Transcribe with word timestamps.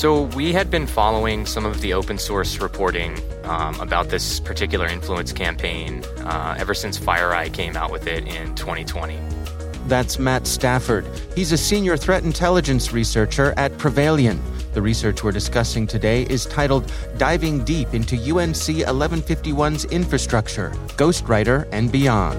So, 0.00 0.22
we 0.34 0.54
had 0.54 0.70
been 0.70 0.86
following 0.86 1.44
some 1.44 1.66
of 1.66 1.82
the 1.82 1.92
open 1.92 2.16
source 2.16 2.58
reporting 2.58 3.18
um, 3.44 3.78
about 3.80 4.08
this 4.08 4.40
particular 4.40 4.86
influence 4.86 5.30
campaign 5.30 6.02
uh, 6.20 6.56
ever 6.58 6.72
since 6.72 6.98
FireEye 6.98 7.52
came 7.52 7.76
out 7.76 7.92
with 7.92 8.06
it 8.06 8.26
in 8.26 8.54
2020. 8.54 9.18
That's 9.88 10.18
Matt 10.18 10.46
Stafford. 10.46 11.06
He's 11.34 11.52
a 11.52 11.58
senior 11.58 11.98
threat 11.98 12.24
intelligence 12.24 12.94
researcher 12.94 13.52
at 13.58 13.72
Prevailion. 13.72 14.40
The 14.72 14.80
research 14.80 15.22
we're 15.22 15.32
discussing 15.32 15.86
today 15.86 16.22
is 16.30 16.46
titled 16.46 16.90
Diving 17.18 17.62
Deep 17.64 17.92
into 17.92 18.16
UNC 18.16 18.54
1151's 18.56 19.84
Infrastructure, 19.84 20.70
Ghostwriter, 20.96 21.68
and 21.72 21.92
Beyond. 21.92 22.38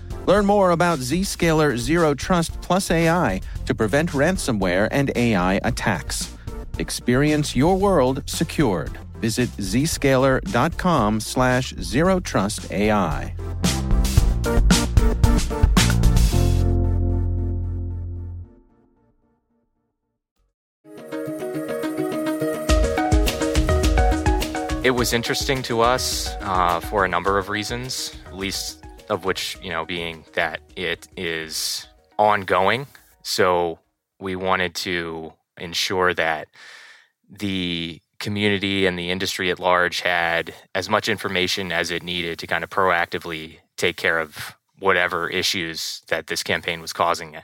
Learn 0.27 0.45
more 0.45 0.71
about 0.71 0.99
Zscaler 0.99 1.77
Zero 1.77 2.13
Trust 2.13 2.61
Plus 2.61 2.91
AI 2.91 3.41
to 3.65 3.73
prevent 3.73 4.11
ransomware 4.11 4.87
and 4.91 5.11
AI 5.15 5.59
attacks. 5.63 6.35
Experience 6.77 7.55
your 7.55 7.75
world 7.77 8.23
secured. 8.27 8.97
Visit 9.19 9.49
zscaler.com 9.57 11.19
slash 11.19 11.73
zero 11.75 12.19
trust 12.19 12.71
AI. 12.71 13.33
It 24.83 24.89
was 24.89 25.13
interesting 25.13 25.61
to 25.63 25.81
us 25.81 26.29
uh, 26.41 26.79
for 26.79 27.05
a 27.05 27.07
number 27.07 27.37
of 27.37 27.49
reasons, 27.49 28.15
at 28.25 28.35
least 28.35 28.80
of 29.11 29.25
which, 29.25 29.57
you 29.61 29.69
know, 29.69 29.83
being 29.83 30.23
that 30.33 30.61
it 30.77 31.09
is 31.17 31.85
ongoing. 32.17 32.87
So 33.23 33.77
we 34.21 34.37
wanted 34.37 34.73
to 34.75 35.33
ensure 35.57 36.13
that 36.13 36.47
the 37.29 37.99
community 38.19 38.85
and 38.85 38.97
the 38.97 39.11
industry 39.11 39.51
at 39.51 39.59
large 39.59 39.99
had 39.99 40.53
as 40.73 40.87
much 40.87 41.09
information 41.09 41.73
as 41.73 41.91
it 41.91 42.03
needed 42.03 42.39
to 42.39 42.47
kind 42.47 42.63
of 42.63 42.69
proactively 42.69 43.57
take 43.75 43.97
care 43.97 44.17
of 44.17 44.55
whatever 44.79 45.27
issues 45.27 46.01
that 46.07 46.27
this 46.27 46.41
campaign 46.41 46.79
was 46.79 46.93
causing. 46.93 47.35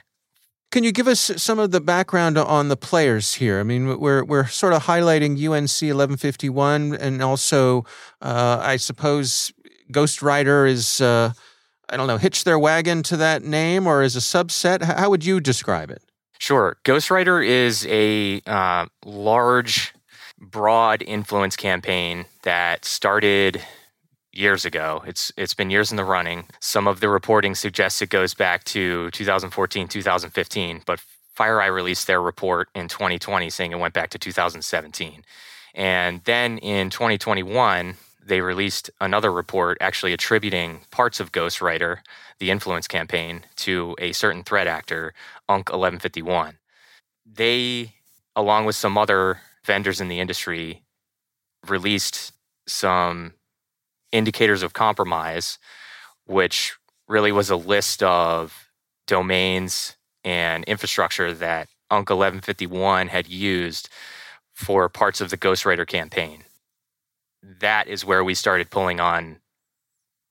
Can 0.70 0.84
you 0.84 0.92
give 0.92 1.06
us 1.06 1.20
some 1.36 1.58
of 1.58 1.70
the 1.70 1.82
background 1.82 2.38
on 2.38 2.68
the 2.68 2.76
players 2.76 3.34
here? 3.34 3.60
I 3.60 3.62
mean, 3.62 4.00
we're 4.00 4.24
we're 4.24 4.46
sort 4.46 4.72
of 4.72 4.84
highlighting 4.84 5.32
UNC 5.32 5.80
1151, 5.82 6.94
and 6.94 7.22
also, 7.22 7.84
uh, 8.20 8.60
I 8.62 8.76
suppose, 8.76 9.50
Ghostwriter 9.90 10.68
is 10.68 11.00
uh, 11.00 11.32
I 11.90 11.96
don't 11.96 12.06
know, 12.06 12.18
hitch 12.18 12.44
their 12.44 12.58
wagon 12.58 13.02
to 13.04 13.16
that 13.16 13.42
name 13.42 13.86
or 13.86 14.02
as 14.02 14.14
a 14.16 14.20
subset? 14.20 14.82
How 14.82 15.10
would 15.10 15.24
you 15.24 15.40
describe 15.40 15.90
it? 15.90 16.02
Sure. 16.38 16.76
Ghostwriter 16.84 17.44
is 17.44 17.86
a 17.88 18.40
uh, 18.46 18.86
large, 19.04 19.94
broad 20.38 21.02
influence 21.02 21.56
campaign 21.56 22.26
that 22.42 22.84
started 22.84 23.62
years 24.32 24.64
ago. 24.64 25.02
It's 25.06 25.32
it's 25.36 25.54
been 25.54 25.70
years 25.70 25.90
in 25.90 25.96
the 25.96 26.04
running. 26.04 26.46
Some 26.60 26.86
of 26.86 27.00
the 27.00 27.08
reporting 27.08 27.54
suggests 27.54 28.00
it 28.02 28.10
goes 28.10 28.34
back 28.34 28.64
to 28.64 29.10
2014, 29.10 29.88
2015, 29.88 30.82
but 30.86 31.00
FireEye 31.36 31.72
released 31.72 32.06
their 32.06 32.20
report 32.20 32.68
in 32.74 32.88
2020 32.88 33.50
saying 33.50 33.72
it 33.72 33.78
went 33.78 33.94
back 33.94 34.10
to 34.10 34.18
2017. 34.18 35.24
And 35.74 36.22
then 36.24 36.58
in 36.58 36.90
2021, 36.90 37.94
they 38.28 38.40
released 38.42 38.90
another 39.00 39.32
report 39.32 39.78
actually 39.80 40.12
attributing 40.12 40.82
parts 40.90 41.18
of 41.18 41.32
Ghostwriter, 41.32 41.98
the 42.38 42.50
influence 42.50 42.86
campaign, 42.86 43.44
to 43.56 43.96
a 43.98 44.12
certain 44.12 44.44
threat 44.44 44.66
actor, 44.66 45.14
UNC 45.48 45.70
1151. 45.70 46.58
They, 47.26 47.94
along 48.36 48.66
with 48.66 48.76
some 48.76 48.98
other 48.98 49.40
vendors 49.64 50.00
in 50.00 50.08
the 50.08 50.20
industry, 50.20 50.82
released 51.66 52.32
some 52.66 53.32
indicators 54.12 54.62
of 54.62 54.74
compromise, 54.74 55.58
which 56.26 56.76
really 57.08 57.32
was 57.32 57.48
a 57.48 57.56
list 57.56 58.02
of 58.02 58.68
domains 59.06 59.96
and 60.22 60.64
infrastructure 60.64 61.32
that 61.32 61.68
UNC 61.90 62.10
1151 62.10 63.08
had 63.08 63.26
used 63.26 63.88
for 64.52 64.88
parts 64.90 65.22
of 65.22 65.30
the 65.30 65.38
Ghostwriter 65.38 65.86
campaign 65.86 66.44
that 67.42 67.88
is 67.88 68.04
where 68.04 68.24
we 68.24 68.34
started 68.34 68.70
pulling 68.70 69.00
on 69.00 69.38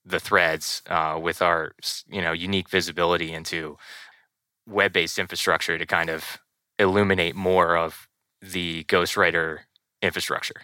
the 0.04 0.20
threads 0.20 0.82
uh, 0.88 1.18
with 1.20 1.42
our 1.42 1.72
you 2.08 2.22
know 2.22 2.32
unique 2.32 2.68
visibility 2.68 3.32
into 3.32 3.76
web-based 4.66 5.18
infrastructure 5.18 5.78
to 5.78 5.86
kind 5.86 6.10
of 6.10 6.38
illuminate 6.78 7.34
more 7.34 7.76
of 7.76 8.08
the 8.40 8.84
ghostwriter 8.84 9.60
infrastructure. 10.02 10.62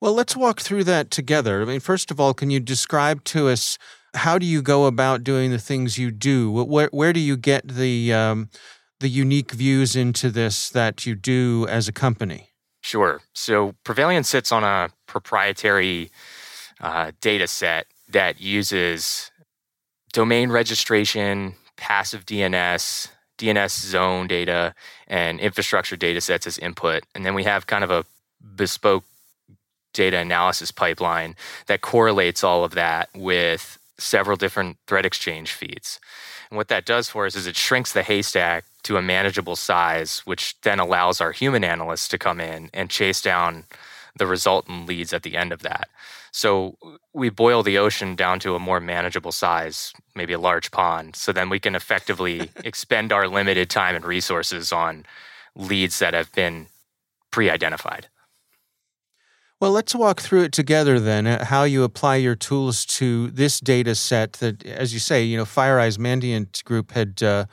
Well 0.00 0.14
let's 0.14 0.36
walk 0.36 0.60
through 0.60 0.84
that 0.84 1.10
together. 1.10 1.62
I 1.62 1.64
mean 1.64 1.80
first 1.80 2.10
of 2.10 2.18
all 2.18 2.34
can 2.34 2.50
you 2.50 2.60
describe 2.60 3.24
to 3.24 3.48
us 3.48 3.78
how 4.14 4.38
do 4.38 4.46
you 4.46 4.62
go 4.62 4.86
about 4.86 5.24
doing 5.24 5.50
the 5.50 5.58
things 5.58 5.98
you 5.98 6.10
do? 6.10 6.50
Where, 6.50 6.88
where 6.92 7.12
do 7.12 7.20
you 7.20 7.36
get 7.36 7.66
the 7.66 8.12
um, 8.12 8.48
the 9.00 9.08
unique 9.08 9.50
views 9.52 9.96
into 9.96 10.30
this 10.30 10.70
that 10.70 11.04
you 11.04 11.14
do 11.14 11.66
as 11.68 11.88
a 11.88 11.92
company? 11.92 12.50
Sure. 12.82 13.22
So 13.34 13.74
Prevailion 13.84 14.24
sits 14.24 14.52
on 14.52 14.62
a 14.62 14.90
proprietary 15.14 16.10
uh, 16.80 17.12
data 17.20 17.46
set 17.46 17.86
that 18.08 18.40
uses 18.40 19.30
domain 20.12 20.50
registration, 20.50 21.54
passive 21.76 22.26
DNS, 22.26 23.08
DNS 23.38 23.70
zone 23.70 24.26
data, 24.26 24.74
and 25.06 25.38
infrastructure 25.38 25.94
data 25.94 26.20
sets 26.20 26.48
as 26.48 26.58
input. 26.58 27.04
And 27.14 27.24
then 27.24 27.34
we 27.34 27.44
have 27.44 27.68
kind 27.68 27.84
of 27.84 27.92
a 27.92 28.04
bespoke 28.56 29.04
data 29.92 30.18
analysis 30.18 30.72
pipeline 30.72 31.36
that 31.66 31.80
correlates 31.80 32.42
all 32.42 32.64
of 32.64 32.72
that 32.72 33.08
with 33.14 33.78
several 33.96 34.36
different 34.36 34.76
threat 34.88 35.06
exchange 35.06 35.52
feeds. 35.52 36.00
And 36.50 36.56
what 36.56 36.66
that 36.68 36.84
does 36.84 37.08
for 37.08 37.24
us 37.24 37.36
is 37.36 37.46
it 37.46 37.54
shrinks 37.56 37.92
the 37.92 38.02
haystack 38.02 38.64
to 38.82 38.96
a 38.96 39.02
manageable 39.02 39.54
size, 39.54 40.22
which 40.24 40.60
then 40.62 40.80
allows 40.80 41.20
our 41.20 41.30
human 41.30 41.62
analysts 41.62 42.08
to 42.08 42.18
come 42.18 42.40
in 42.40 42.68
and 42.74 42.90
chase 42.90 43.22
down 43.22 43.64
the 44.16 44.26
resultant 44.26 44.86
leads 44.86 45.12
at 45.12 45.22
the 45.22 45.36
end 45.36 45.52
of 45.52 45.62
that. 45.62 45.88
So 46.30 46.76
we 47.12 47.30
boil 47.30 47.62
the 47.62 47.78
ocean 47.78 48.16
down 48.16 48.40
to 48.40 48.54
a 48.54 48.58
more 48.58 48.80
manageable 48.80 49.32
size, 49.32 49.92
maybe 50.14 50.32
a 50.32 50.38
large 50.38 50.70
pond. 50.70 51.16
So 51.16 51.32
then 51.32 51.48
we 51.48 51.60
can 51.60 51.74
effectively 51.74 52.50
expend 52.64 53.12
our 53.12 53.28
limited 53.28 53.70
time 53.70 53.94
and 53.94 54.04
resources 54.04 54.72
on 54.72 55.04
leads 55.56 55.98
that 55.98 56.14
have 56.14 56.32
been 56.32 56.66
pre 57.30 57.50
identified. 57.50 58.08
Well, 59.60 59.70
let's 59.70 59.94
walk 59.94 60.20
through 60.20 60.42
it 60.42 60.52
together 60.52 61.00
then. 61.00 61.26
Uh, 61.26 61.44
how 61.44 61.62
you 61.62 61.84
apply 61.84 62.16
your 62.16 62.34
tools 62.34 62.84
to 62.86 63.30
this 63.30 63.60
data 63.60 63.94
set 63.94 64.34
that, 64.34 64.64
as 64.66 64.92
you 64.92 65.00
say, 65.00 65.22
you 65.22 65.36
know, 65.36 65.44
FireEye's 65.44 65.96
Mandiant 65.96 66.62
Group 66.64 66.92
had 66.92 67.22
uh, 67.22 67.46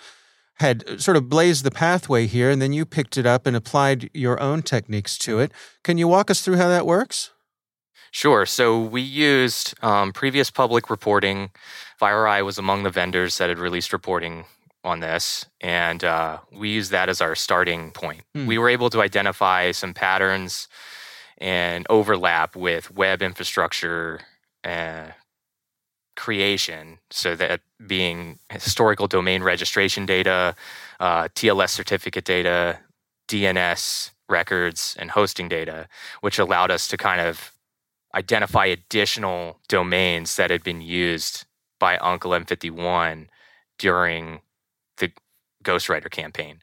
had 0.61 0.99
sort 1.01 1.17
of 1.17 1.29
blazed 1.29 1.63
the 1.63 1.71
pathway 1.71 2.25
here, 2.25 2.49
and 2.49 2.61
then 2.61 2.73
you 2.73 2.85
picked 2.85 3.17
it 3.17 3.25
up 3.25 3.45
and 3.45 3.55
applied 3.55 4.09
your 4.13 4.41
own 4.41 4.61
techniques 4.61 5.17
to 5.19 5.39
it. 5.39 5.51
Can 5.83 5.97
you 5.97 6.07
walk 6.07 6.31
us 6.31 6.41
through 6.41 6.57
how 6.57 6.69
that 6.69 6.85
works? 6.85 7.31
Sure. 8.11 8.45
So 8.45 8.79
we 8.79 9.01
used 9.01 9.73
um, 9.81 10.11
previous 10.11 10.51
public 10.51 10.89
reporting. 10.89 11.49
FireEye 12.01 12.43
was 12.45 12.57
among 12.57 12.83
the 12.83 12.89
vendors 12.89 13.37
that 13.37 13.49
had 13.49 13.59
released 13.59 13.93
reporting 13.93 14.45
on 14.83 14.99
this, 14.99 15.45
and 15.61 16.03
uh, 16.03 16.39
we 16.51 16.69
used 16.69 16.91
that 16.91 17.07
as 17.07 17.21
our 17.21 17.35
starting 17.35 17.91
point. 17.91 18.23
Hmm. 18.33 18.47
We 18.47 18.57
were 18.57 18.69
able 18.69 18.89
to 18.89 19.01
identify 19.01 19.71
some 19.71 19.93
patterns 19.93 20.67
and 21.37 21.85
overlap 21.89 22.55
with 22.55 22.91
web 22.91 23.21
infrastructure 23.21 24.21
uh, 24.63 25.07
creation. 26.15 26.99
So 27.09 27.35
that 27.35 27.61
being 27.85 28.39
historical 28.49 29.07
domain 29.07 29.43
registration 29.43 30.05
data, 30.05 30.55
uh, 30.99 31.29
TLS 31.29 31.69
certificate 31.69 32.25
data, 32.25 32.79
DNS 33.27 34.11
records, 34.29 34.95
and 34.99 35.11
hosting 35.11 35.49
data, 35.49 35.87
which 36.21 36.39
allowed 36.39 36.71
us 36.71 36.87
to 36.89 36.97
kind 36.97 37.21
of 37.21 37.51
identify 38.13 38.65
additional 38.65 39.59
domains 39.67 40.35
that 40.35 40.49
had 40.49 40.63
been 40.63 40.81
used 40.81 41.45
by 41.79 41.93
UNC 41.93 42.25
1151 42.25 43.29
during 43.79 44.41
the 44.97 45.11
Ghostwriter 45.63 46.09
campaign. 46.09 46.61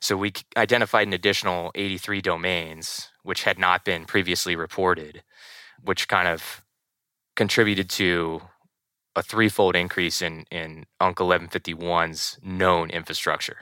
So 0.00 0.16
we 0.16 0.32
identified 0.56 1.06
an 1.06 1.12
additional 1.12 1.70
83 1.74 2.20
domains 2.20 3.10
which 3.22 3.44
had 3.44 3.58
not 3.58 3.84
been 3.84 4.06
previously 4.06 4.56
reported, 4.56 5.22
which 5.82 6.08
kind 6.08 6.26
of 6.26 6.62
contributed 7.36 7.88
to 7.90 8.42
a 9.20 9.22
threefold 9.22 9.76
increase 9.76 10.22
in, 10.22 10.44
in 10.50 10.86
UNC 10.98 11.18
1151's 11.18 12.38
known 12.42 12.88
infrastructure. 12.88 13.58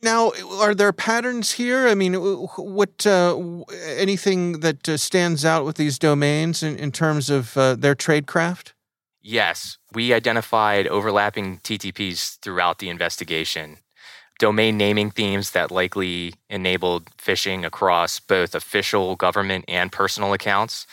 Now, 0.00 0.30
are 0.60 0.74
there 0.74 0.92
patterns 0.92 1.52
here? 1.52 1.88
I 1.88 1.96
mean, 1.96 2.14
what 2.14 3.04
uh, 3.04 3.36
anything 3.84 4.60
that 4.60 4.88
uh, 4.88 4.96
stands 4.96 5.44
out 5.44 5.64
with 5.64 5.76
these 5.76 5.98
domains 5.98 6.62
in, 6.62 6.76
in 6.76 6.92
terms 6.92 7.30
of 7.30 7.56
uh, 7.56 7.74
their 7.74 7.96
tradecraft? 7.96 8.72
Yes, 9.20 9.76
we 9.92 10.14
identified 10.14 10.86
overlapping 10.86 11.58
TTPs 11.58 12.38
throughout 12.38 12.78
the 12.78 12.88
investigation. 12.88 13.78
Domain 14.38 14.78
naming 14.78 15.10
themes 15.10 15.50
that 15.50 15.72
likely 15.72 16.34
enabled 16.48 17.10
phishing 17.16 17.66
across 17.66 18.20
both 18.20 18.54
official 18.54 19.16
government 19.16 19.64
and 19.68 19.92
personal 19.92 20.32
accounts. 20.32 20.86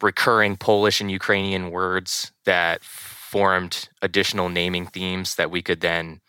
Recurring 0.00 0.56
Polish 0.56 1.00
and 1.00 1.10
Ukrainian 1.10 1.70
words 1.70 2.32
that 2.44 2.84
formed 2.84 3.88
additional 4.00 4.48
naming 4.48 4.86
themes 4.86 5.34
that 5.34 5.50
we 5.50 5.60
could 5.60 5.80
then 5.80 6.20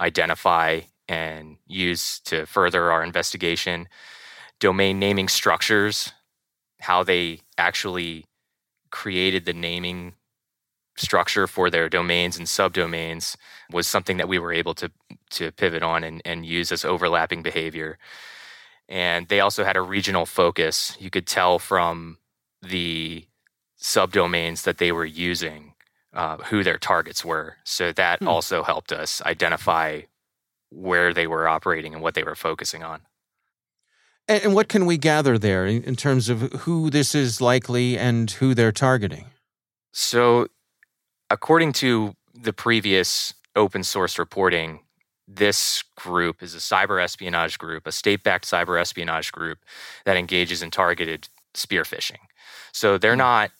identify 0.00 0.80
and 1.08 1.56
use 1.66 2.20
to 2.20 2.46
further 2.46 2.90
our 2.90 3.02
investigation. 3.02 3.88
Domain 4.60 4.98
naming 4.98 5.28
structures, 5.28 6.12
how 6.80 7.02
they 7.02 7.40
actually 7.56 8.26
created 8.90 9.44
the 9.44 9.52
naming 9.52 10.14
structure 10.96 11.46
for 11.46 11.70
their 11.70 11.88
domains 11.88 12.36
and 12.36 12.46
subdomains 12.46 13.36
was 13.70 13.88
something 13.88 14.18
that 14.18 14.28
we 14.28 14.38
were 14.38 14.52
able 14.52 14.74
to 14.74 14.90
to 15.30 15.50
pivot 15.52 15.82
on 15.82 16.04
and, 16.04 16.20
and 16.24 16.44
use 16.44 16.70
as 16.70 16.84
overlapping 16.84 17.42
behavior. 17.42 17.98
And 18.88 19.28
they 19.28 19.40
also 19.40 19.64
had 19.64 19.76
a 19.76 19.82
regional 19.82 20.26
focus. 20.26 20.96
You 21.00 21.08
could 21.08 21.26
tell 21.26 21.58
from 21.58 22.18
the 22.62 23.26
subdomains 23.80 24.62
that 24.62 24.78
they 24.78 24.92
were 24.92 25.04
using 25.04 25.74
uh, 26.14 26.36
who 26.38 26.62
their 26.62 26.78
targets 26.78 27.24
were. 27.24 27.56
So 27.64 27.92
that 27.92 28.20
hmm. 28.20 28.28
also 28.28 28.62
helped 28.62 28.92
us 28.92 29.20
identify 29.22 30.02
where 30.70 31.12
they 31.12 31.26
were 31.26 31.48
operating 31.48 31.94
and 31.94 32.02
what 32.02 32.14
they 32.14 32.22
were 32.22 32.34
focusing 32.34 32.82
on. 32.82 33.02
And, 34.28 34.44
and 34.44 34.54
what 34.54 34.68
can 34.68 34.86
we 34.86 34.96
gather 34.96 35.38
there 35.38 35.66
in, 35.66 35.82
in 35.82 35.96
terms 35.96 36.28
of 36.28 36.40
who 36.52 36.90
this 36.90 37.14
is 37.14 37.40
likely 37.40 37.98
and 37.98 38.30
who 38.30 38.54
they're 38.54 38.72
targeting? 38.72 39.26
So, 39.92 40.48
according 41.28 41.72
to 41.74 42.14
the 42.34 42.52
previous 42.52 43.34
open 43.54 43.84
source 43.84 44.18
reporting, 44.18 44.80
this 45.28 45.82
group 45.96 46.42
is 46.42 46.54
a 46.54 46.58
cyber 46.58 47.02
espionage 47.02 47.58
group, 47.58 47.86
a 47.86 47.92
state 47.92 48.22
backed 48.22 48.46
cyber 48.46 48.80
espionage 48.80 49.32
group 49.32 49.58
that 50.04 50.16
engages 50.16 50.62
in 50.62 50.70
targeted 50.70 51.28
spear 51.54 51.82
phishing. 51.82 52.18
So 52.72 52.98
they're 52.98 53.16
not 53.16 53.50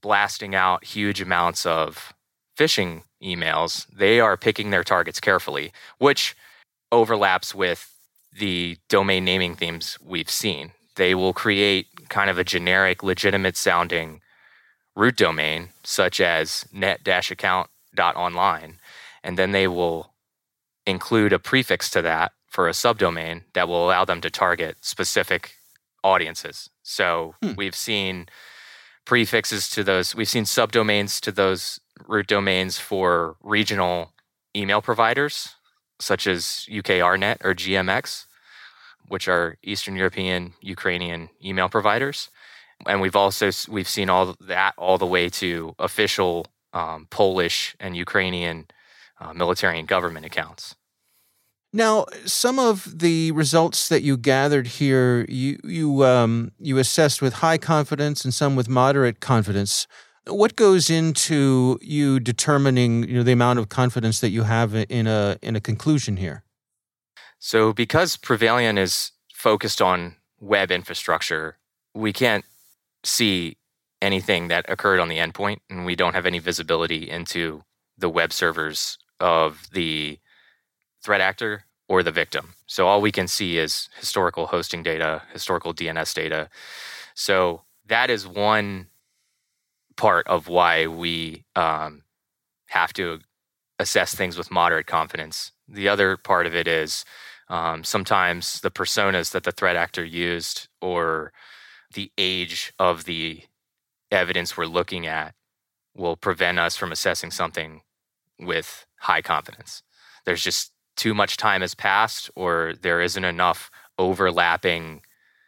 blasting 0.00 0.54
out 0.54 0.84
huge 0.84 1.20
amounts 1.20 1.66
of 1.66 2.12
phishing 2.56 3.02
emails, 3.22 3.86
they 3.88 4.20
are 4.20 4.36
picking 4.36 4.70
their 4.70 4.84
targets 4.84 5.20
carefully, 5.20 5.72
which 5.98 6.36
overlaps 6.90 7.54
with 7.54 7.92
the 8.36 8.76
domain 8.88 9.24
naming 9.24 9.54
themes 9.54 9.98
we've 10.04 10.30
seen. 10.30 10.72
They 10.96 11.14
will 11.14 11.32
create 11.32 11.86
kind 12.08 12.30
of 12.30 12.38
a 12.38 12.44
generic, 12.44 13.02
legitimate 13.02 13.56
sounding 13.56 14.20
root 14.96 15.16
domain, 15.16 15.68
such 15.84 16.20
as 16.20 16.66
net 16.72 17.06
account.online, 17.06 18.78
and 19.22 19.38
then 19.38 19.52
they 19.52 19.68
will 19.68 20.12
include 20.86 21.32
a 21.32 21.38
prefix 21.38 21.90
to 21.90 22.02
that 22.02 22.32
for 22.46 22.68
a 22.68 22.72
subdomain 22.72 23.42
that 23.54 23.68
will 23.68 23.84
allow 23.84 24.04
them 24.04 24.20
to 24.20 24.30
target 24.30 24.76
specific 24.80 25.57
audiences. 26.08 26.70
So 26.82 27.34
hmm. 27.42 27.52
we've 27.56 27.74
seen 27.74 28.26
prefixes 29.04 29.70
to 29.70 29.84
those, 29.84 30.14
we've 30.14 30.28
seen 30.28 30.44
subdomains 30.44 31.20
to 31.20 31.32
those 31.32 31.80
root 32.06 32.26
domains 32.26 32.78
for 32.78 33.36
regional 33.42 34.12
email 34.54 34.80
providers 34.82 35.54
such 36.00 36.26
as 36.26 36.66
UKRNet 36.70 37.38
or 37.44 37.54
GMX, 37.54 38.26
which 39.08 39.28
are 39.28 39.56
Eastern 39.62 39.96
European 39.96 40.54
Ukrainian 40.60 41.28
email 41.44 41.68
providers. 41.68 42.30
And 42.86 43.00
we've 43.00 43.16
also 43.16 43.50
we've 43.68 43.88
seen 43.88 44.08
all 44.08 44.36
that 44.40 44.74
all 44.76 44.98
the 44.98 45.06
way 45.06 45.28
to 45.30 45.74
official 45.78 46.46
um, 46.72 47.08
Polish 47.10 47.74
and 47.80 47.96
Ukrainian 47.96 48.66
uh, 49.20 49.32
military 49.32 49.78
and 49.78 49.88
government 49.88 50.26
accounts. 50.26 50.76
Now, 51.72 52.06
some 52.24 52.58
of 52.58 52.98
the 52.98 53.30
results 53.32 53.88
that 53.88 54.02
you 54.02 54.16
gathered 54.16 54.66
here, 54.66 55.26
you 55.28 55.58
you 55.64 56.04
um, 56.04 56.52
you 56.58 56.78
assessed 56.78 57.20
with 57.20 57.34
high 57.34 57.58
confidence 57.58 58.24
and 58.24 58.32
some 58.32 58.56
with 58.56 58.68
moderate 58.68 59.20
confidence. 59.20 59.86
What 60.26 60.56
goes 60.56 60.88
into 60.88 61.78
you 61.82 62.20
determining 62.20 63.06
you 63.06 63.14
know 63.14 63.22
the 63.22 63.32
amount 63.32 63.58
of 63.58 63.68
confidence 63.68 64.20
that 64.20 64.30
you 64.30 64.44
have 64.44 64.74
in 64.74 65.06
a 65.06 65.38
in 65.42 65.56
a 65.56 65.60
conclusion 65.60 66.16
here? 66.16 66.42
So 67.38 67.72
because 67.72 68.16
Prevailion 68.16 68.78
is 68.78 69.12
focused 69.34 69.82
on 69.82 70.16
web 70.40 70.70
infrastructure, 70.70 71.58
we 71.94 72.12
can't 72.12 72.44
see 73.04 73.56
anything 74.00 74.48
that 74.48 74.64
occurred 74.68 75.00
on 75.00 75.08
the 75.08 75.18
endpoint 75.18 75.58
and 75.68 75.84
we 75.84 75.96
don't 75.96 76.14
have 76.14 76.26
any 76.26 76.38
visibility 76.38 77.08
into 77.10 77.62
the 77.96 78.08
web 78.08 78.32
servers 78.32 78.96
of 79.20 79.68
the 79.72 80.18
threat 81.02 81.20
actor 81.20 81.64
or 81.88 82.02
the 82.02 82.12
victim. 82.12 82.54
So 82.66 82.86
all 82.86 83.00
we 83.00 83.12
can 83.12 83.28
see 83.28 83.58
is 83.58 83.88
historical 83.98 84.46
hosting 84.46 84.82
data, 84.82 85.22
historical 85.32 85.72
DNS 85.72 86.14
data. 86.14 86.48
So 87.14 87.62
that 87.86 88.10
is 88.10 88.26
one 88.26 88.88
part 89.96 90.26
of 90.28 90.48
why 90.48 90.86
we 90.86 91.44
um, 91.56 92.02
have 92.68 92.92
to 92.94 93.20
assess 93.78 94.14
things 94.14 94.36
with 94.36 94.50
moderate 94.50 94.86
confidence. 94.86 95.52
The 95.66 95.88
other 95.88 96.16
part 96.16 96.46
of 96.46 96.54
it 96.54 96.68
is 96.68 97.04
um, 97.48 97.84
sometimes 97.84 98.60
the 98.60 98.70
personas 98.70 99.32
that 99.32 99.44
the 99.44 99.52
threat 99.52 99.76
actor 99.76 100.04
used 100.04 100.68
or 100.80 101.32
the 101.94 102.12
age 102.18 102.72
of 102.78 103.04
the 103.04 103.42
evidence 104.10 104.56
we're 104.56 104.66
looking 104.66 105.06
at 105.06 105.34
will 105.94 106.16
prevent 106.16 106.58
us 106.58 106.76
from 106.76 106.92
assessing 106.92 107.30
something 107.30 107.82
with 108.38 108.86
high 109.00 109.22
confidence. 109.22 109.82
There's 110.24 110.44
just 110.44 110.72
too 110.98 111.14
much 111.14 111.38
time 111.38 111.62
has 111.62 111.74
passed, 111.74 112.30
or 112.34 112.74
there 112.82 113.00
isn't 113.00 113.24
enough 113.24 113.70
overlapping 113.98 115.00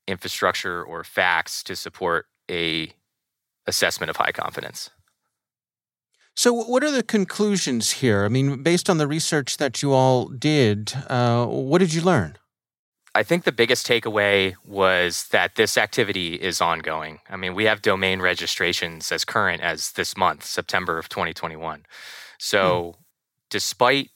infrastructure 0.07 0.83
or 0.83 1.05
facts 1.05 1.63
to 1.65 1.77
support 1.77 2.27
a 2.51 2.93
assessment 3.67 4.09
of 4.09 4.17
high 4.17 4.33
confidence. 4.33 4.91
So, 6.35 6.55
what 6.55 6.83
are 6.83 6.91
the 6.91 7.03
conclusions 7.03 7.91
here? 7.91 8.25
I 8.25 8.29
mean, 8.29 8.63
based 8.63 8.89
on 8.89 8.99
the 8.99 9.07
research 9.07 9.59
that 9.59 9.83
you 9.83 9.93
all 9.93 10.29
did, 10.29 10.95
uh, 11.09 11.45
what 11.45 11.79
did 11.79 11.93
you 11.93 12.01
learn? 12.01 12.39
I 13.15 13.25
think 13.25 13.43
the 13.43 13.53
biggest 13.53 13.87
takeaway 13.87 14.55
was 14.65 15.29
that 15.33 15.57
this 15.57 15.77
activity 15.77 16.37
is 16.37 16.61
ongoing. 16.61 17.19
I 17.29 17.37
mean, 17.37 17.55
we 17.55 17.65
have 17.65 17.83
domain 17.83 18.21
registrations 18.21 19.11
as 19.11 19.25
current 19.25 19.63
as 19.63 19.93
this 19.93 20.17
month, 20.17 20.45
September 20.45 20.97
of 20.97 21.09
2021. 21.09 21.85
So, 22.39 22.95
hmm. 22.97 23.03
despite 23.51 24.11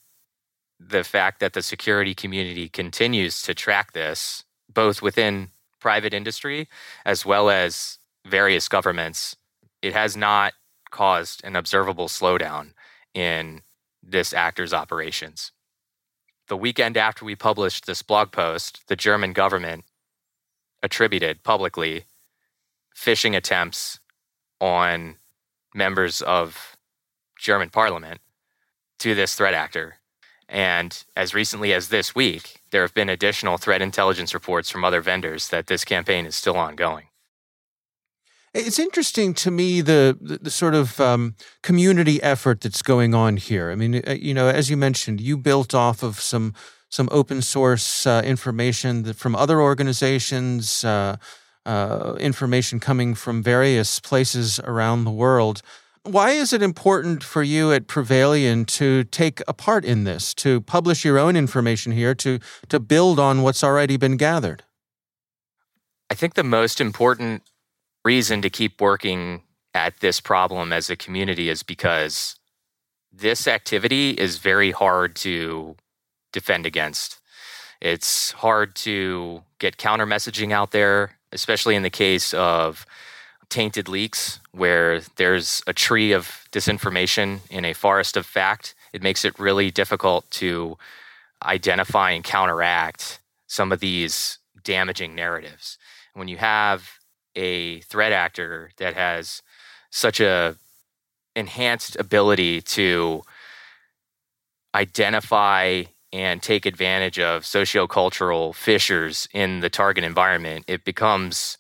the 0.87 1.05
fact 1.05 1.41
that 1.41 1.53
the 1.53 1.63
security 1.63 2.15
community 2.15 2.69
continues 2.69 3.43
to 3.43 3.55
track 3.55 3.93
this, 3.93 4.45
both 4.73 5.03
within 5.03 5.51
private 5.81 6.15
industry 6.15 6.69
as 7.05 7.25
well 7.25 7.51
as 7.51 7.99
various 8.27 8.69
governments, 8.69 9.37
it 9.83 9.93
has 9.93 10.17
not 10.17 10.55
caused 10.91 11.45
an 11.45 11.57
observable 11.57 12.09
slowdown 12.09 12.71
in 13.15 13.63
this 14.03 14.33
actor's 14.33 14.73
operations 14.73 15.53
the 16.49 16.57
weekend 16.57 16.97
after 16.97 17.25
we 17.25 17.35
published 17.35 17.87
this 17.87 18.03
blog 18.03 18.31
post, 18.31 18.83
the 18.89 18.97
German 18.97 19.33
government 19.33 19.85
attributed 20.83 21.43
publicly 21.43 22.05
phishing 22.95 23.37
attempts 23.37 23.99
on 24.61 25.17
members 25.75 26.23
of 26.23 26.77
German 27.39 27.71
parliament 27.71 28.21
to 28.99 29.15
this 29.15 29.35
threat 29.35 29.55
actor. 29.55 29.97
And 30.55 31.05
as 31.17 31.35
recently 31.35 31.73
as 31.73 31.89
this 31.89 32.15
week, 32.15 32.63
there 32.71 32.83
have 32.83 32.95
been 32.95 33.09
additional 33.09 33.59
threat 33.59 33.83
intelligence 33.83 34.33
reports 34.33 34.71
from 34.71 34.85
other 34.85 35.01
vendors 35.01 35.49
that 35.49 35.67
this 35.67 35.85
campaign 35.85 36.27
is 36.27 36.37
still 36.37 36.57
ongoing. 36.57 37.09
It's 38.55 38.79
interesting 38.79 39.35
to 39.35 39.51
me 39.51 39.81
the 39.81 40.17
the, 40.21 40.39
the 40.39 40.51
sort 40.53 40.77
of 40.77 41.01
um, 41.01 41.35
community 41.65 42.23
effort 42.23 42.61
that's 42.61 42.83
going 42.83 43.13
on 43.13 43.37
here. 43.37 43.73
I 43.73 43.75
mean, 43.75 44.01
uh, 44.07 44.13
you 44.13 44.33
know, 44.33 44.47
as 44.47 44.71
you 44.71 44.77
mentioned, 44.77 45.21
you 45.21 45.37
built 45.37 45.75
off 45.75 46.05
of 46.05 46.21
some 46.21 46.55
some 46.89 47.09
open 47.11 47.43
source 47.43 48.07
uh, 48.07 48.23
information 48.25 49.13
from 49.13 49.35
other 49.35 49.61
organizations, 49.61 50.85
uh, 50.85 51.17
uh, 51.67 52.15
information 52.21 52.79
coming 52.79 53.17
from 53.17 53.43
various 53.43 53.99
places 53.99 54.61
around 54.61 55.03
the 55.03 55.11
world. 55.11 55.63
Why 56.05 56.33
is 56.33 56.53
it 56.53 56.63
important 56.63 57.25
for 57.25 57.43
you 57.43 57.73
at 57.73 57.87
Prevailion 57.87 58.67
to 58.67 59.05
take 59.05 59.41
a 59.49 59.55
part 59.55 59.87
in 59.87 60.05
this, 60.05 60.35
to 60.35 60.61
publish 60.61 61.03
your 61.03 61.19
own 61.19 61.35
information 61.35 61.93
here, 61.93 62.15
to 62.17 62.41
to 62.69 62.79
build 62.79 63.19
on 63.19 63.41
what's 63.41 63.65
already 63.65 63.97
been 63.97 64.19
gathered? 64.19 64.65
I 66.11 66.15
think 66.15 66.35
the 66.35 66.45
most 66.45 66.79
important 66.79 67.43
reason 68.05 68.43
to 68.43 68.51
keep 68.51 68.83
working 68.83 69.45
at 69.73 70.01
this 70.01 70.21
problem 70.21 70.75
as 70.75 70.91
a 70.91 70.97
community 70.97 71.49
is 71.49 71.63
because 71.63 72.37
this 73.11 73.49
activity 73.49 74.11
is 74.11 74.37
very 74.37 74.73
hard 74.73 75.17
to 75.17 75.75
defend 76.33 76.67
against. 76.67 77.19
It's 77.81 78.33
hard 78.33 78.75
to 78.77 79.43
get 79.59 79.79
counter 79.79 80.07
messaging 80.07 80.53
out 80.53 80.71
there, 80.73 81.19
especially 81.33 81.77
in 81.77 81.83
the 81.83 81.91
case 81.91 82.35
of 82.35 82.85
tainted 83.49 83.89
leaks, 83.89 84.41
where 84.53 85.01
there's 85.17 85.63
a 85.67 85.73
tree 85.73 86.13
of 86.13 86.47
disinformation 86.53 87.41
in 87.51 87.65
a 87.65 87.73
forest 87.73 88.17
of 88.17 88.27
fact. 88.27 88.75
It 88.93 89.03
makes 89.03 89.25
it 89.25 89.39
really 89.39 89.71
difficult 89.71 90.31
to 90.33 90.79
identify 91.43 92.11
and 92.11 92.25
counteract 92.25 93.21
some 93.47 93.73
of 93.73 93.81
these 93.81 94.39
damaging 94.63 95.15
narratives. 95.15 95.79
When 96.15 96.29
you 96.29 96.39
have 96.39 96.99
a 97.37 97.81
threat 97.81 98.13
actor 98.13 98.71
that 98.79 98.95
has 98.95 99.43
such 99.91 100.21
a 100.21 100.57
enhanced 101.37 101.97
ability 101.97 102.61
to 102.63 103.23
identify 104.75 105.85
and 106.13 106.41
take 106.43 106.65
advantage 106.65 107.19
of 107.19 107.43
sociocultural 107.43 108.55
fissures 108.55 109.29
in 109.33 109.61
the 109.61 109.69
target 109.69 110.05
environment, 110.05 110.65
it 110.69 110.85
becomes 110.85 111.59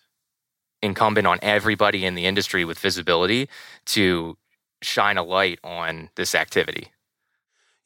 incumbent 0.85 1.27
on 1.27 1.39
everybody 1.43 2.05
in 2.05 2.15
the 2.15 2.27
industry 2.27 2.65
with 2.65 2.79
visibility 2.79 3.49
to 3.87 4.37
shine 4.83 5.17
a 5.17 5.23
light 5.23 5.59
on 5.65 6.11
this 6.17 6.35
activity. 6.35 6.89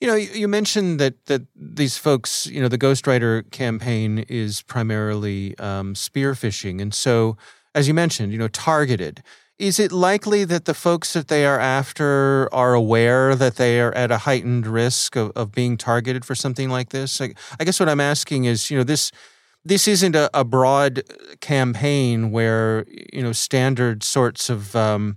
You 0.00 0.09
know, 0.09 0.14
you 0.14 0.47
mentioned 0.47 1.00
that 1.00 1.26
that 1.26 1.43
these 1.57 1.97
folks, 1.97 2.47
you 2.47 2.61
know, 2.61 2.69
the 2.69 2.78
Ghostwriter 2.78 3.50
campaign 3.50 4.19
is 4.28 4.62
primarily 4.62 5.59
um, 5.59 5.95
spear 5.95 6.35
phishing, 6.35 6.81
and 6.81 6.95
so 6.95 7.37
as 7.75 7.88
you 7.88 7.95
mentioned, 7.95 8.33
you 8.33 8.38
know, 8.38 8.49
targeted. 8.49 9.23
Is 9.59 9.81
it 9.81 9.90
likely 9.90 10.45
that 10.45 10.67
the 10.67 10.75
folks 10.75 11.14
that 11.14 11.26
they 11.26 11.45
are 11.45 11.59
after 11.59 12.49
are 12.55 12.75
aware 12.75 13.35
that 13.35 13.57
they 13.57 13.81
are 13.81 13.93
at 13.93 14.12
a 14.12 14.19
heightened 14.19 14.69
risk 14.69 15.17
of, 15.17 15.33
of 15.35 15.50
being 15.50 15.76
targeted 15.76 16.25
for 16.25 16.37
something 16.37 16.71
like 16.71 16.90
this? 16.90 17.21
I 17.21 17.64
guess 17.64 17.81
what 17.81 17.88
I'm 17.88 18.00
asking 18.00 18.45
is, 18.45 18.71
you 18.71 18.78
know, 18.78 18.85
this 18.85 19.11
this 19.69 19.87
isn't 19.87 20.17
a, 20.17 20.31
a 20.35 20.45
broad 20.45 21.03
campaign 21.41 22.31
where 22.31 22.87
you 23.13 23.23
know 23.23 23.33
standard 23.33 24.03
sorts 24.03 24.51
of 24.51 24.75
um, 24.75 25.17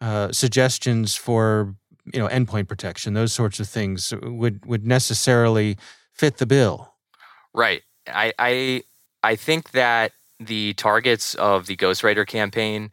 uh, 0.00 0.32
suggestions 0.32 1.14
for 1.14 1.74
you 2.12 2.18
know 2.18 2.28
endpoint 2.28 2.68
protection, 2.68 3.14
those 3.14 3.32
sorts 3.32 3.60
of 3.60 3.68
things 3.68 4.12
would 4.22 4.64
would 4.66 4.86
necessarily 4.86 5.76
fit 6.12 6.38
the 6.38 6.46
bill. 6.46 6.94
Right. 7.54 7.82
I 8.06 8.32
I 8.38 8.82
I 9.22 9.36
think 9.36 9.70
that 9.70 10.12
the 10.40 10.74
targets 10.74 11.34
of 11.36 11.66
the 11.66 11.76
Ghostwriter 11.76 12.26
campaign 12.26 12.90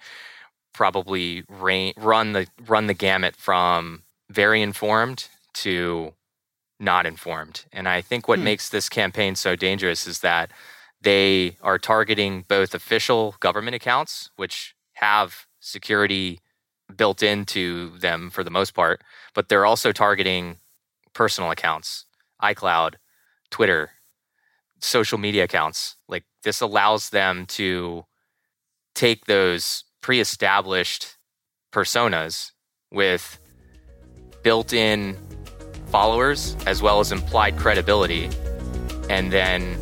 probably 0.73 1.43
rain, 1.49 1.93
run 1.97 2.33
the 2.33 2.47
run 2.67 2.87
the 2.87 2.93
gamut 2.93 3.35
from 3.35 4.03
very 4.29 4.61
informed 4.61 5.27
to 5.53 6.13
not 6.79 7.05
informed. 7.05 7.65
And 7.71 7.87
I 7.87 8.01
think 8.01 8.27
what 8.27 8.39
hmm. 8.39 8.45
makes 8.45 8.69
this 8.69 8.89
campaign 8.89 9.35
so 9.35 9.55
dangerous 9.55 10.07
is 10.07 10.19
that 10.19 10.51
they 11.01 11.57
are 11.61 11.79
targeting 11.79 12.45
both 12.47 12.73
official 12.73 13.35
government 13.39 13.75
accounts, 13.75 14.29
which 14.35 14.75
have 14.93 15.47
security 15.59 16.39
built 16.95 17.23
into 17.23 17.97
them 17.97 18.29
for 18.29 18.43
the 18.43 18.49
most 18.49 18.73
part, 18.73 19.01
but 19.33 19.49
they're 19.49 19.65
also 19.65 19.91
targeting 19.91 20.57
personal 21.13 21.51
accounts, 21.51 22.05
iCloud, 22.41 22.95
Twitter, 23.49 23.91
social 24.79 25.17
media 25.17 25.43
accounts. 25.43 25.95
Like 26.07 26.25
this 26.43 26.61
allows 26.61 27.09
them 27.09 27.45
to 27.47 28.05
take 28.93 29.25
those 29.25 29.83
pre-established 30.01 31.17
personas 31.71 32.51
with 32.91 33.39
built-in 34.43 35.15
followers 35.87 36.55
as 36.65 36.81
well 36.81 36.99
as 36.99 37.11
implied 37.11 37.57
credibility 37.57 38.29
and 39.09 39.31
then 39.31 39.77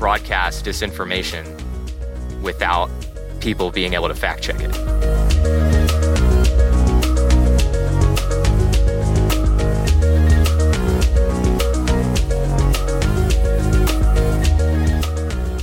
broadcast 0.00 0.64
disinformation 0.64 1.44
without 2.40 2.90
people 3.40 3.70
being 3.70 3.92
able 3.92 4.08
to 4.08 4.14
fact 4.14 4.42
check 4.42 4.56
it. 4.58 4.74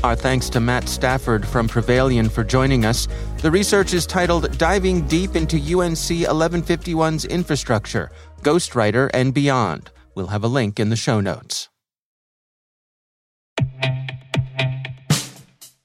Our 0.04 0.16
thanks 0.16 0.50
to 0.52 0.62
Matt 0.62 0.88
Stafford 0.88 1.46
from 1.46 1.68
Prevailion 1.68 2.32
for 2.32 2.44
joining 2.44 2.86
us. 2.86 3.10
The 3.42 3.52
research 3.52 3.94
is 3.94 4.06
titled 4.06 4.58
Diving 4.58 5.06
Deep 5.08 5.36
into 5.36 5.58
UNC 5.58 5.98
1151's 5.98 7.26
Infrastructure 7.26 8.10
Ghostwriter 8.42 9.10
and 9.14 9.34
Beyond. 9.34 9.92
We'll 10.16 10.28
have 10.28 10.46
a 10.46 10.48
link 10.48 10.80
in 10.80 10.90
the 10.90 10.96
show 10.96 11.20
notes. 11.20 11.68